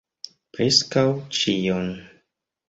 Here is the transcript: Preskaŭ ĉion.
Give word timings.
Preskaŭ 0.57 1.03
ĉion. 1.41 1.93